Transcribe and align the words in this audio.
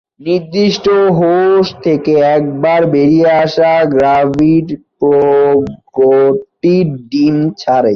নির্দিষ্ট 0.19 0.85
হোস্ট 1.19 1.73
থেকে 1.83 2.13
একবার 2.37 2.81
বেরিয়ে 2.85 3.29
আসা 3.43 3.73
গ্রাভিড 3.85 4.67
প্রোগ্লোটিড 4.99 6.87
ডিম 7.11 7.37
ছাড়ে। 7.57 7.89